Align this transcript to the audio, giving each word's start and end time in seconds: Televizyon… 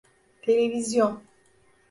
Televizyon… 0.41 1.21